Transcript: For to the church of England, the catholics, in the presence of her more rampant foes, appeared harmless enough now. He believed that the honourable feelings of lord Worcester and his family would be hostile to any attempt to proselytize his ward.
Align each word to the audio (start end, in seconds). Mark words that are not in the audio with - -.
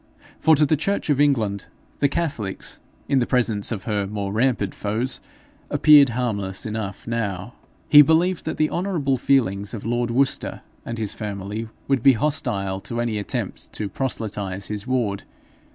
For 0.39 0.55
to 0.55 0.65
the 0.65 0.75
church 0.75 1.11
of 1.11 1.21
England, 1.21 1.67
the 1.99 2.09
catholics, 2.09 2.79
in 3.07 3.19
the 3.19 3.27
presence 3.27 3.71
of 3.71 3.83
her 3.83 4.07
more 4.07 4.33
rampant 4.33 4.73
foes, 4.73 5.21
appeared 5.69 6.09
harmless 6.17 6.65
enough 6.65 7.05
now. 7.05 7.53
He 7.87 8.01
believed 8.01 8.45
that 8.45 8.57
the 8.57 8.71
honourable 8.71 9.17
feelings 9.19 9.75
of 9.75 9.85
lord 9.85 10.09
Worcester 10.09 10.61
and 10.87 10.97
his 10.97 11.13
family 11.13 11.69
would 11.87 12.01
be 12.01 12.13
hostile 12.13 12.79
to 12.81 12.99
any 12.99 13.19
attempt 13.19 13.71
to 13.73 13.89
proselytize 13.89 14.69
his 14.69 14.87
ward. 14.87 15.21